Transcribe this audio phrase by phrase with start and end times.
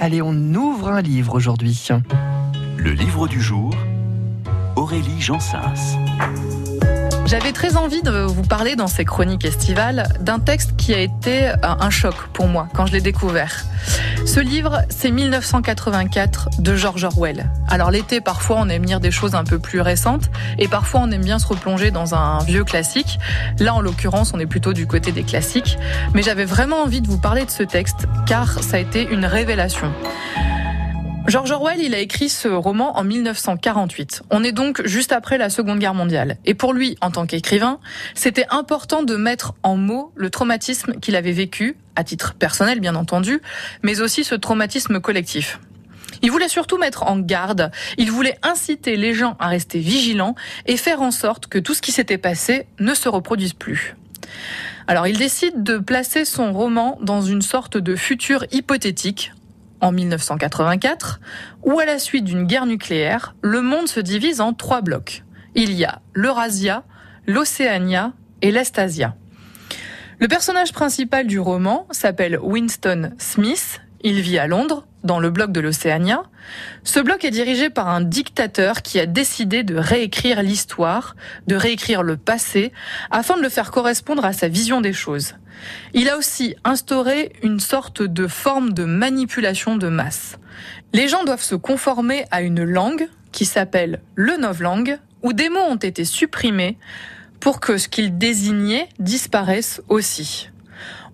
[0.00, 1.88] Allez, on ouvre un livre aujourd'hui.
[2.76, 3.74] Le livre du jour,
[4.76, 5.98] Aurélie Jansens.
[7.28, 11.52] J'avais très envie de vous parler dans ces chroniques estivales d'un texte qui a été
[11.62, 13.66] un choc pour moi quand je l'ai découvert.
[14.24, 17.50] Ce livre, c'est 1984 de George Orwell.
[17.68, 21.10] Alors l'été, parfois, on aime lire des choses un peu plus récentes et parfois on
[21.10, 23.18] aime bien se replonger dans un vieux classique.
[23.58, 25.76] Là, en l'occurrence, on est plutôt du côté des classiques.
[26.14, 29.26] Mais j'avais vraiment envie de vous parler de ce texte car ça a été une
[29.26, 29.92] révélation.
[31.28, 34.22] George Orwell, il a écrit ce roman en 1948.
[34.30, 36.38] On est donc juste après la Seconde Guerre mondiale.
[36.46, 37.80] Et pour lui, en tant qu'écrivain,
[38.14, 42.94] c'était important de mettre en mots le traumatisme qu'il avait vécu, à titre personnel bien
[42.94, 43.42] entendu,
[43.82, 45.60] mais aussi ce traumatisme collectif.
[46.22, 50.34] Il voulait surtout mettre en garde, il voulait inciter les gens à rester vigilants
[50.64, 53.96] et faire en sorte que tout ce qui s'était passé ne se reproduise plus.
[54.86, 59.32] Alors il décide de placer son roman dans une sorte de futur hypothétique
[59.80, 61.20] en 1984,
[61.64, 65.24] où à la suite d'une guerre nucléaire, le monde se divise en trois blocs.
[65.54, 66.84] Il y a l'Eurasia,
[67.26, 68.12] l'Océania
[68.42, 69.14] et l'Estasia.
[70.20, 73.80] Le personnage principal du roman s'appelle Winston Smith.
[74.02, 76.22] Il vit à Londres, dans le bloc de l'Océania.
[76.84, 82.02] Ce bloc est dirigé par un dictateur qui a décidé de réécrire l'histoire, de réécrire
[82.02, 82.72] le passé,
[83.10, 85.34] afin de le faire correspondre à sa vision des choses.
[85.94, 90.38] Il a aussi instauré une sorte de forme de manipulation de masse.
[90.92, 95.58] Les gens doivent se conformer à une langue qui s'appelle le novlangue, où des mots
[95.58, 96.78] ont été supprimés
[97.40, 100.50] pour que ce qu'ils désignaient disparaisse aussi.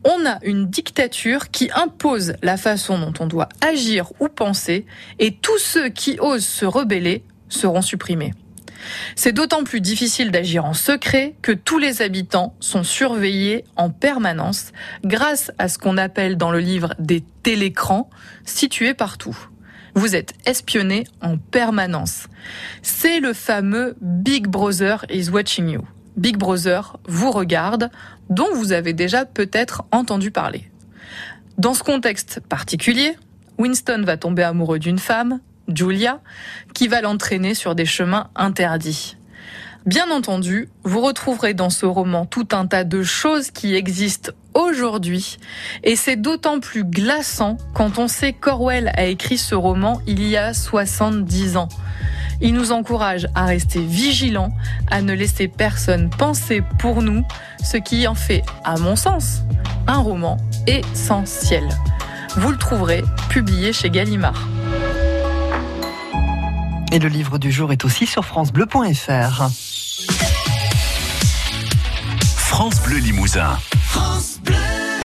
[0.05, 4.87] On a une dictature qui impose la façon dont on doit agir ou penser,
[5.19, 8.33] et tous ceux qui osent se rebeller seront supprimés.
[9.17, 14.73] C'est d'autant plus difficile d'agir en secret que tous les habitants sont surveillés en permanence
[15.05, 18.11] grâce à ce qu'on appelle dans le livre des télécrans
[18.45, 19.37] situés partout.
[19.95, 22.27] Vous êtes espionné en permanence.
[22.83, 25.83] C'est le fameux Big Brother is watching you.
[26.17, 27.91] Big Brother vous regarde,
[28.30, 30.70] dont vous avez déjà peut-être entendu parler.
[31.58, 33.17] Dans ce contexte particulier,
[33.58, 36.20] Winston va tomber amoureux d'une femme, Julia,
[36.75, 39.17] qui va l'entraîner sur des chemins interdits.
[39.86, 45.36] Bien entendu, vous retrouverez dans ce roman tout un tas de choses qui existent aujourd'hui,
[45.83, 50.39] et c'est d'autant plus glaçant quand on sait qu'Orwell a écrit ce roman il y
[50.39, 51.69] a 70 ans.
[52.40, 54.52] Il nous encourage à rester vigilants,
[54.90, 57.24] à ne laisser personne penser pour nous,
[57.62, 59.42] ce qui en fait, à mon sens,
[59.86, 60.36] un roman
[60.67, 61.68] essentiel.
[62.36, 64.48] Vous le trouverez publié chez Gallimard.
[66.92, 69.48] Et le livre du jour est aussi sur francebleu.fr.
[72.36, 73.58] France Bleu Limousin.
[73.83, 74.64] France Bleu.